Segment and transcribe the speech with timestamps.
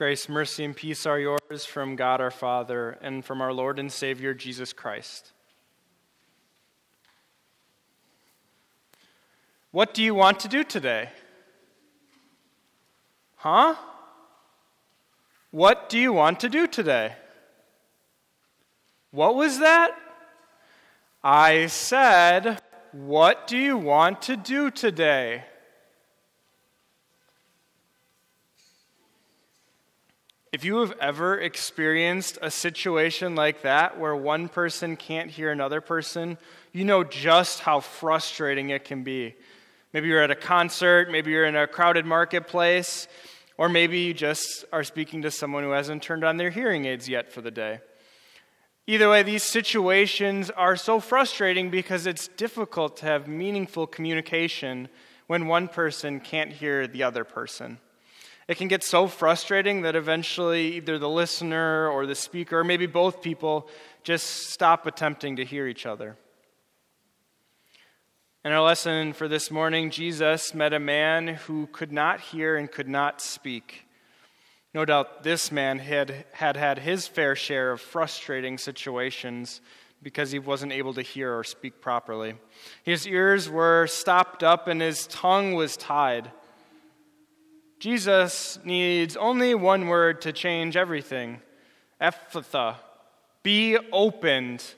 [0.00, 3.92] Grace, mercy, and peace are yours from God our Father and from our Lord and
[3.92, 5.32] Savior Jesus Christ.
[9.72, 11.10] What do you want to do today?
[13.36, 13.74] Huh?
[15.50, 17.12] What do you want to do today?
[19.10, 19.94] What was that?
[21.22, 22.62] I said,
[22.92, 25.44] What do you want to do today?
[30.52, 35.80] If you have ever experienced a situation like that where one person can't hear another
[35.80, 36.38] person,
[36.72, 39.36] you know just how frustrating it can be.
[39.92, 43.06] Maybe you're at a concert, maybe you're in a crowded marketplace,
[43.58, 47.08] or maybe you just are speaking to someone who hasn't turned on their hearing aids
[47.08, 47.78] yet for the day.
[48.88, 54.88] Either way, these situations are so frustrating because it's difficult to have meaningful communication
[55.28, 57.78] when one person can't hear the other person.
[58.50, 62.86] It can get so frustrating that eventually either the listener or the speaker, or maybe
[62.86, 63.68] both people,
[64.02, 66.16] just stop attempting to hear each other.
[68.44, 72.68] In our lesson for this morning, Jesus met a man who could not hear and
[72.68, 73.86] could not speak.
[74.74, 79.60] No doubt this man had, had had his fair share of frustrating situations
[80.02, 82.34] because he wasn't able to hear or speak properly.
[82.82, 86.32] His ears were stopped up and his tongue was tied.
[87.80, 91.40] Jesus needs only one word to change everything
[91.98, 92.76] Ephphatha,
[93.42, 94.74] be opened.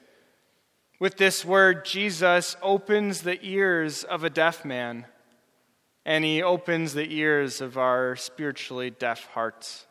[1.00, 5.06] With this word, Jesus opens the ears of a deaf man,
[6.06, 9.86] and he opens the ears of our spiritually deaf hearts.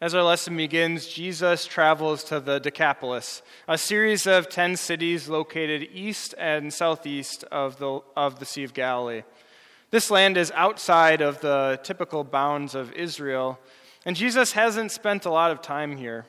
[0.00, 5.88] As our lesson begins, Jesus travels to the Decapolis, a series of 10 cities located
[5.92, 9.22] east and southeast of the, of the Sea of Galilee.
[9.90, 13.58] This land is outside of the typical bounds of Israel,
[14.04, 16.26] and Jesus hasn't spent a lot of time here.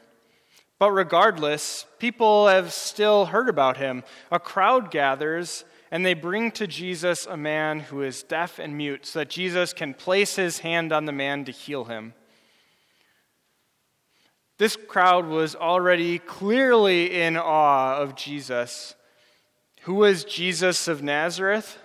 [0.79, 4.03] But regardless, people have still heard about him.
[4.31, 9.05] A crowd gathers, and they bring to Jesus a man who is deaf and mute,
[9.05, 12.13] so that Jesus can place his hand on the man to heal him.
[14.57, 18.95] This crowd was already clearly in awe of Jesus.
[19.81, 21.77] Who was Jesus of Nazareth?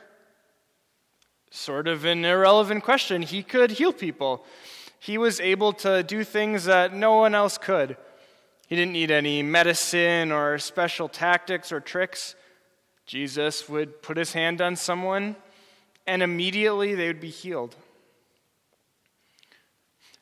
[1.54, 3.22] Sort of an irrelevant question.
[3.22, 4.44] He could heal people,
[4.98, 7.96] he was able to do things that no one else could.
[8.66, 12.34] He didn't need any medicine or special tactics or tricks.
[13.04, 15.36] Jesus would put his hand on someone,
[16.06, 17.76] and immediately they would be healed.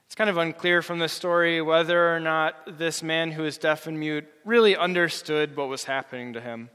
[0.06, 3.86] It's kind of unclear from the story whether or not this man who is deaf
[3.86, 6.68] and mute really understood what was happening to him.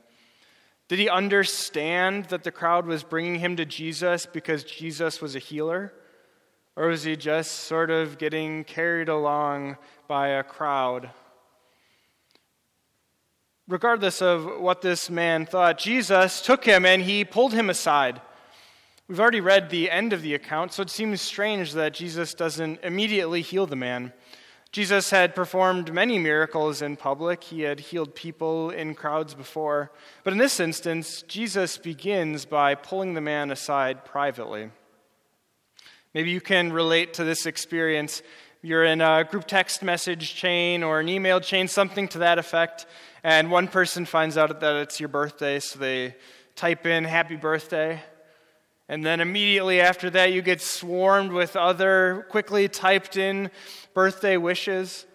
[0.87, 5.39] Did he understand that the crowd was bringing him to Jesus because Jesus was a
[5.39, 5.93] healer?
[6.77, 9.77] Or was he just sort of getting carried along
[10.07, 11.09] by a crowd?
[13.67, 18.21] Regardless of what this man thought, Jesus took him and he pulled him aside.
[19.09, 22.79] We've already read the end of the account, so it seems strange that Jesus doesn't
[22.83, 24.13] immediately heal the man.
[24.77, 27.45] Jesus had performed many miracles in public.
[27.45, 29.91] He had healed people in crowds before.
[30.23, 34.69] But in this instance, Jesus begins by pulling the man aside privately.
[36.13, 38.21] Maybe you can relate to this experience.
[38.61, 42.85] You're in a group text message chain or an email chain, something to that effect,
[43.23, 46.15] and one person finds out that it's your birthday, so they
[46.55, 47.99] type in happy birthday.
[48.89, 53.51] And then immediately after that, you get swarmed with other quickly typed in
[53.93, 55.05] birthday wishes.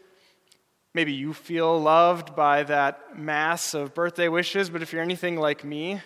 [0.95, 5.65] Maybe you feel loved by that mass of birthday wishes, but if you're anything like
[5.65, 6.03] me,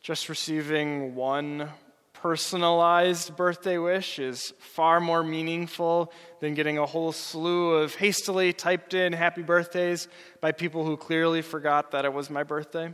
[0.00, 1.68] just receiving one
[2.14, 8.92] personalized birthday wish is far more meaningful than getting a whole slew of hastily typed
[8.92, 10.08] in happy birthdays
[10.40, 12.92] by people who clearly forgot that it was my birthday.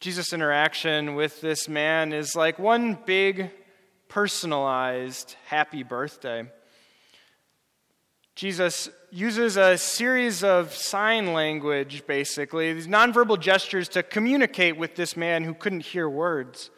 [0.00, 3.50] Jesus' interaction with this man is like one big,
[4.06, 6.48] personalized happy birthday.
[8.36, 15.16] Jesus uses a series of sign language, basically, these nonverbal gestures to communicate with this
[15.16, 16.70] man who couldn't hear words.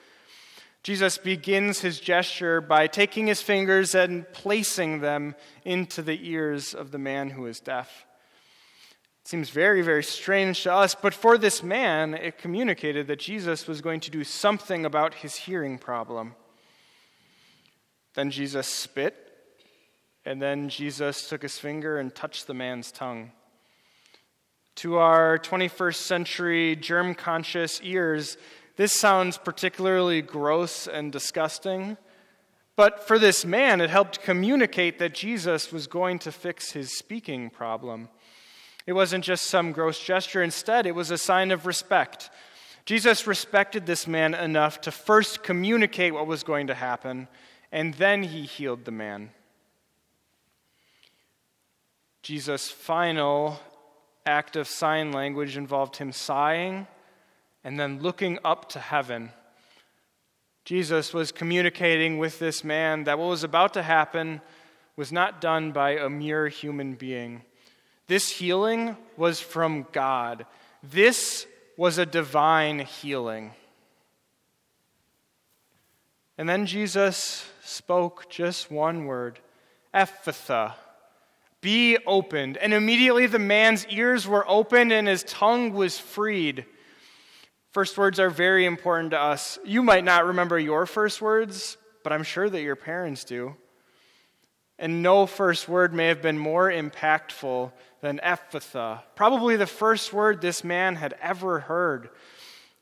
[0.83, 6.91] Jesus begins his gesture by taking his fingers and placing them into the ears of
[6.91, 8.07] the man who is deaf.
[9.31, 13.81] Seems very, very strange to us, but for this man, it communicated that Jesus was
[13.81, 16.35] going to do something about his hearing problem.
[18.15, 19.15] Then Jesus spit,
[20.25, 23.31] and then Jesus took his finger and touched the man's tongue.
[24.75, 28.37] To our 21st century germ conscious ears,
[28.75, 31.99] this sounds particularly gross and disgusting.
[32.75, 37.49] But for this man, it helped communicate that Jesus was going to fix his speaking
[37.49, 38.09] problem.
[38.87, 42.31] It wasn't just some gross gesture, instead, it was a sign of respect.
[42.87, 47.29] Jesus respected this man enough to first communicate what was going to happen,
[47.71, 49.31] and then he healed the man.
[52.23, 53.61] Jesus' final
[54.27, 56.87] act of sign language involved him sighing
[57.65, 59.31] and then looking up to heaven.
[60.65, 64.41] Jesus was communicating with this man that what was about to happen
[64.97, 67.43] was not done by a mere human being.
[68.11, 70.45] This healing was from God.
[70.83, 71.47] This
[71.77, 73.53] was a divine healing.
[76.37, 79.39] And then Jesus spoke just one word,
[79.95, 80.75] Ephphatha,
[81.61, 82.57] be opened.
[82.57, 86.67] And immediately the man's ears were opened and his tongue was freed.
[87.71, 89.57] First words are very important to us.
[89.65, 93.55] You might not remember your first words, but I'm sure that your parents do.
[94.81, 97.71] And no first word may have been more impactful
[98.01, 102.11] than Ephphatha, probably the first word this man had ever heard.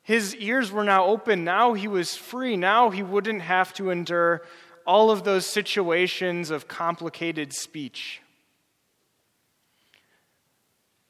[0.02, 1.44] His ears were now open.
[1.44, 2.56] Now he was free.
[2.56, 4.42] Now he wouldn't have to endure
[4.86, 8.22] all of those situations of complicated speech.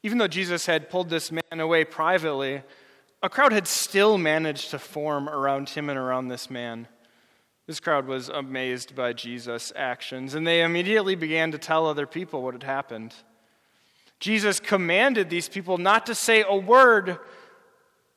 [0.03, 2.61] Even though Jesus had pulled this man away privately,
[3.21, 6.87] a crowd had still managed to form around him and around this man.
[7.67, 12.41] This crowd was amazed by Jesus' actions, and they immediately began to tell other people
[12.41, 13.13] what had happened.
[14.19, 17.17] Jesus commanded these people not to say a word,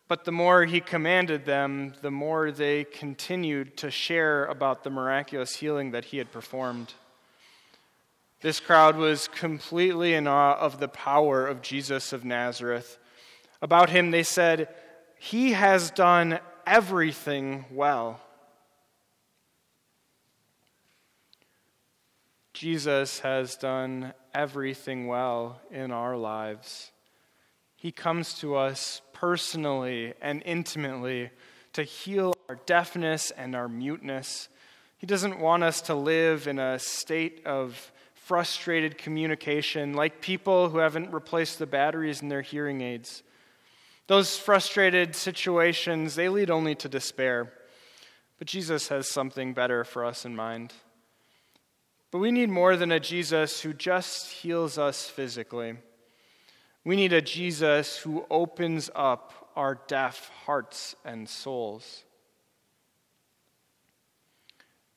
[0.08, 5.56] but the more he commanded them, the more they continued to share about the miraculous
[5.56, 6.94] healing that he had performed.
[8.40, 12.98] This crowd was completely in awe of the power of Jesus of Nazareth.
[13.62, 14.68] About him, they said,
[15.20, 18.20] He has done everything well.
[22.52, 26.90] Jesus has done everything well in our lives.
[27.76, 31.30] He comes to us personally and intimately
[31.72, 34.48] to heal our deafness and our muteness.
[34.98, 40.78] He doesn't want us to live in a state of frustrated communication, like people who
[40.78, 43.22] haven't replaced the batteries in their hearing aids.
[44.06, 47.52] Those frustrated situations, they lead only to despair.
[48.38, 50.72] But Jesus has something better for us in mind.
[52.12, 55.76] But we need more than a Jesus who just heals us physically.
[56.84, 62.04] We need a Jesus who opens up our deaf hearts and souls.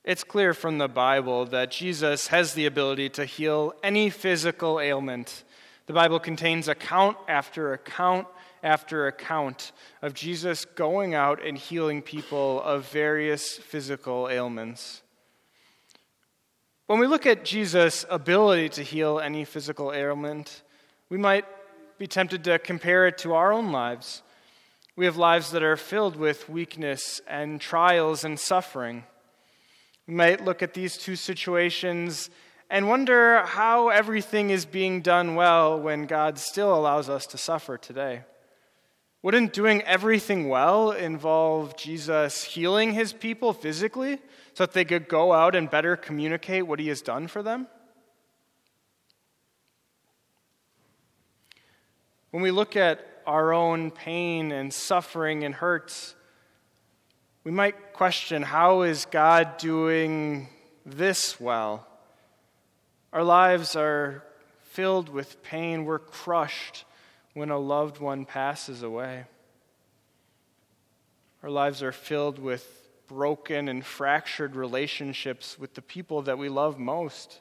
[0.03, 5.45] It's clear from the Bible that Jesus has the ability to heal any physical ailment.
[5.85, 8.27] The Bible contains account after account
[8.61, 9.71] after account
[10.01, 15.03] of Jesus going out and healing people of various physical ailments.
[16.87, 20.61] When we look at Jesus' ability to heal any physical ailment,
[21.09, 21.45] we might
[21.97, 24.21] be tempted to compare it to our own lives.
[24.95, 29.03] We have lives that are filled with weakness and trials and suffering.
[30.07, 32.29] We might look at these two situations
[32.69, 37.79] and wonder how everything is being done well when God still allows us to suffer
[37.79, 38.21] today.
[39.25, 44.19] Wouldn't doing everything well involve Jesus healing his people physically
[44.53, 47.65] so that they could go out and better communicate what he has done for them?
[52.29, 56.13] When we look at our own pain and suffering and hurts,
[57.43, 60.49] we might question how is God doing
[60.85, 61.87] this well?
[63.11, 64.23] Our lives are
[64.61, 65.83] filled with pain.
[65.83, 66.85] We're crushed
[67.35, 69.25] when a loved one passes away.
[71.43, 72.67] Our lives are filled with
[73.07, 77.39] broken and fractured relationships with the people that we love most.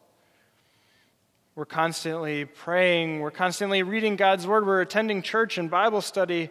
[1.54, 6.50] We're constantly praying, we're constantly reading God's Word, we're attending church and Bible study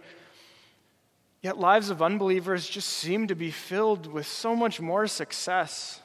[1.43, 6.01] Yet lives of unbelievers just seem to be filled with so much more success.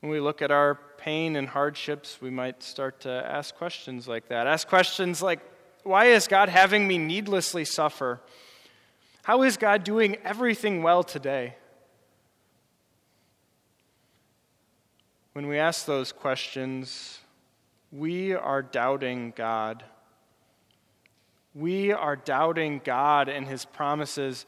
[0.00, 4.28] When we look at our pain and hardships, we might start to ask questions like
[4.28, 4.46] that.
[4.46, 5.40] Ask questions like,
[5.82, 8.20] why is God having me needlessly suffer?
[9.22, 11.56] How is God doing everything well today?
[15.32, 17.20] When we ask those questions,
[17.92, 19.84] we are doubting God
[21.54, 24.46] we are doubting God and his promises,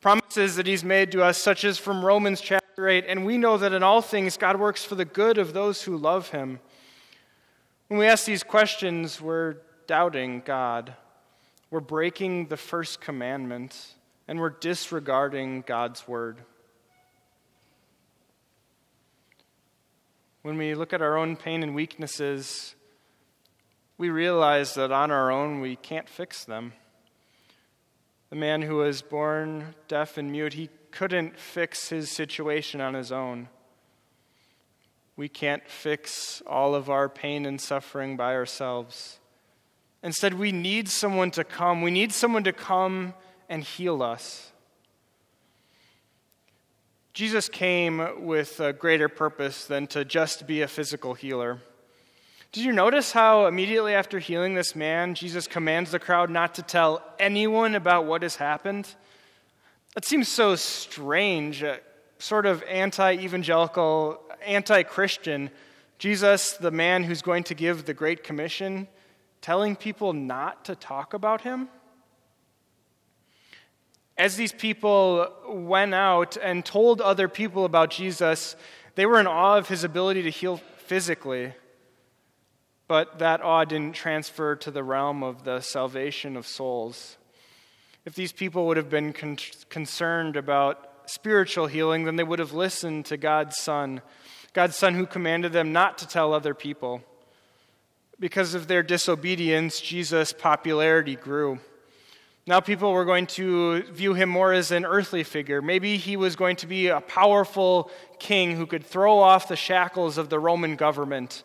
[0.00, 3.04] promises that he's made to us, such as from Romans chapter 8.
[3.08, 5.96] And we know that in all things, God works for the good of those who
[5.96, 6.60] love him.
[7.88, 10.94] When we ask these questions, we're doubting God.
[11.70, 13.94] We're breaking the first commandment,
[14.26, 16.38] and we're disregarding God's word.
[20.42, 22.74] When we look at our own pain and weaknesses,
[23.96, 26.72] we realize that on our own we can't fix them.
[28.34, 33.12] The man who was born deaf and mute, he couldn't fix his situation on his
[33.12, 33.48] own.
[35.14, 39.20] We can't fix all of our pain and suffering by ourselves.
[40.02, 41.80] Instead, we need someone to come.
[41.80, 43.14] We need someone to come
[43.48, 44.50] and heal us.
[47.12, 51.60] Jesus came with a greater purpose than to just be a physical healer.
[52.54, 56.62] Did you notice how immediately after healing this man, Jesus commands the crowd not to
[56.62, 58.94] tell anyone about what has happened?
[59.96, 61.78] That seems so strange, uh,
[62.20, 65.50] sort of anti evangelical, anti Christian.
[65.98, 68.86] Jesus, the man who's going to give the Great Commission,
[69.40, 71.68] telling people not to talk about him?
[74.16, 78.54] As these people went out and told other people about Jesus,
[78.94, 81.52] they were in awe of his ability to heal physically.
[82.86, 87.16] But that awe didn't transfer to the realm of the salvation of souls.
[88.04, 89.38] If these people would have been con-
[89.70, 94.02] concerned about spiritual healing, then they would have listened to God's Son,
[94.52, 97.02] God's Son who commanded them not to tell other people.
[98.20, 101.58] Because of their disobedience, Jesus' popularity grew.
[102.46, 105.62] Now, people were going to view him more as an earthly figure.
[105.62, 110.18] Maybe he was going to be a powerful king who could throw off the shackles
[110.18, 111.42] of the Roman government.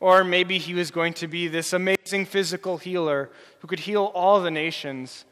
[0.00, 4.40] Or maybe he was going to be this amazing physical healer who could heal all
[4.40, 5.24] the nations.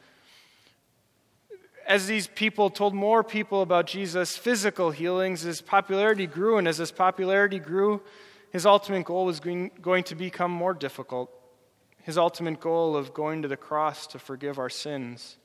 [1.87, 6.79] As these people told more people about Jesus' physical healings, his popularity grew, and as
[6.79, 8.03] his popularity grew,
[8.51, 11.31] his ultimate goal was going to become more difficult
[12.07, 15.39] his ultimate goal of going to the cross to forgive our sins.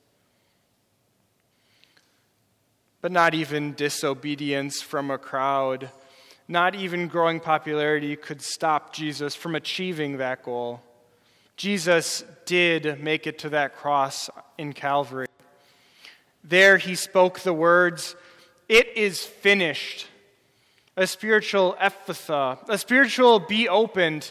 [3.00, 5.90] But not even disobedience from a crowd,
[6.52, 10.82] not even growing popularity could stop Jesus from achieving that goal.
[11.56, 14.28] Jesus did make it to that cross
[14.58, 15.26] in Calvary.
[16.44, 18.14] There he spoke the words,
[18.68, 20.06] It is finished.
[20.94, 24.30] A spiritual ephphatha, a spiritual be opened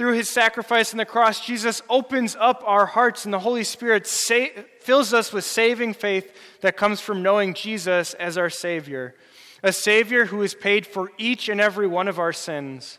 [0.00, 4.06] through his sacrifice on the cross, Jesus opens up our hearts, and the Holy Spirit
[4.06, 4.46] sa-
[4.80, 9.14] fills us with saving faith that comes from knowing Jesus as our Savior,
[9.62, 12.98] a Savior who has paid for each and every one of our sins,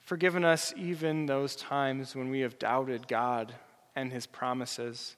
[0.00, 3.54] forgiven us even those times when we have doubted God
[3.94, 5.16] and his promises.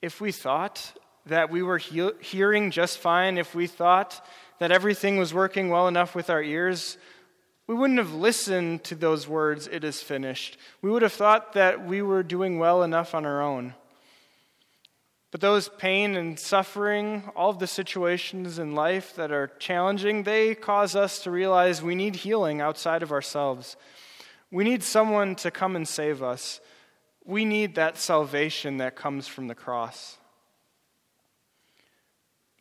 [0.00, 0.92] If we thought
[1.26, 4.24] that we were he- hearing just fine, if we thought
[4.58, 6.96] that everything was working well enough with our ears,
[7.66, 10.56] we wouldn't have listened to those words, it is finished.
[10.80, 13.74] We would have thought that we were doing well enough on our own.
[15.30, 20.54] But those pain and suffering, all of the situations in life that are challenging, they
[20.54, 23.76] cause us to realize we need healing outside of ourselves.
[24.50, 26.60] We need someone to come and save us.
[27.26, 30.16] We need that salvation that comes from the cross.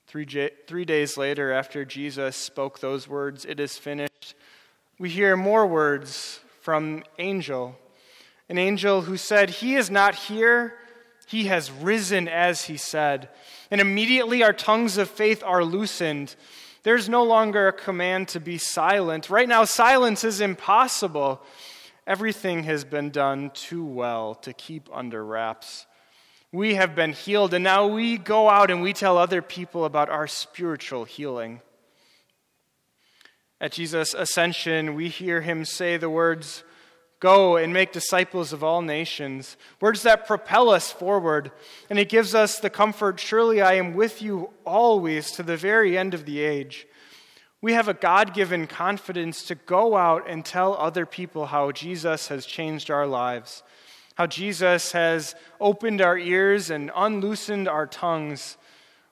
[0.08, 0.26] Three,
[0.68, 4.36] three days later, after Jesus spoke those words, it is finished,
[5.00, 7.78] we hear more words from angel
[8.50, 10.74] an angel who said he is not here
[11.28, 13.30] he has risen as he said
[13.72, 16.36] and immediately our tongues of faith are loosened.
[16.84, 19.30] There's no longer a command to be silent.
[19.30, 21.42] Right now silence is impossible.
[22.06, 25.86] Everything has been done too well to keep under wraps.
[26.54, 30.10] We have been healed and now we go out and we tell other people about
[30.10, 31.62] our spiritual healing.
[33.60, 36.64] At Jesus' ascension, we hear him say the words,
[37.20, 39.58] Go and make disciples of all nations.
[39.82, 41.52] Words that propel us forward.
[41.90, 45.98] And it gives us the comfort surely I am with you always to the very
[45.98, 46.88] end of the age.
[47.60, 52.28] We have a God given confidence to go out and tell other people how Jesus
[52.28, 53.64] has changed our lives,
[54.14, 58.58] how Jesus has opened our ears and unloosened our tongues.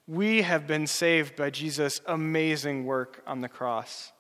[0.08, 4.12] We have been saved by Jesus' amazing work on the cross.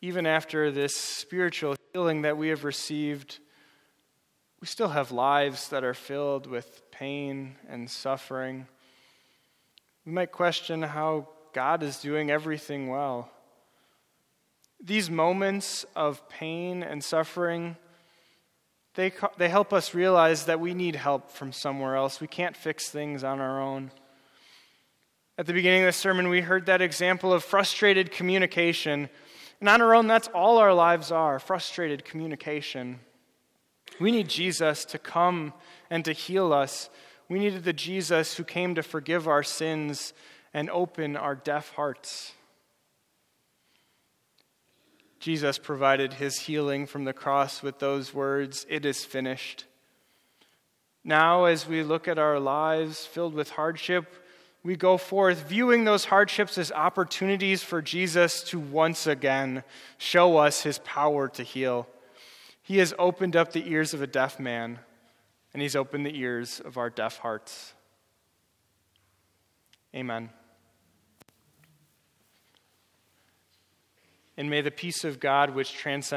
[0.00, 3.38] Even after this spiritual healing that we have received,
[4.60, 8.66] we still have lives that are filled with pain and suffering.
[10.04, 13.30] We might question how God is doing everything well.
[14.80, 17.76] These moments of pain and suffering,
[18.94, 22.20] they, they help us realize that we need help from somewhere else.
[22.20, 23.90] We can't fix things on our own.
[25.36, 29.08] At the beginning of the sermon, we heard that example of frustrated communication
[29.60, 33.00] and on our own, that's all our lives are frustrated communication.
[34.00, 35.52] We need Jesus to come
[35.90, 36.90] and to heal us.
[37.28, 40.12] We needed the Jesus who came to forgive our sins
[40.54, 42.32] and open our deaf hearts.
[45.18, 49.64] Jesus provided his healing from the cross with those words, It is finished.
[51.02, 54.06] Now, as we look at our lives filled with hardship,
[54.62, 59.62] we go forth viewing those hardships as opportunities for Jesus to once again
[59.96, 61.86] show us his power to heal.
[62.62, 64.80] He has opened up the ears of a deaf man,
[65.52, 67.72] and he's opened the ears of our deaf hearts.
[69.94, 70.30] Amen.
[74.36, 76.06] And may the peace of God, which transcends